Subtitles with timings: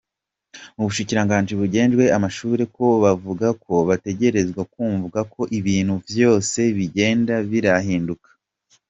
[0.75, 8.29] Mu bushikiranganji bujejwe amashure ho bavuga ko bategerezwa kwumva ko ibintu vyose bigenda birahinduka.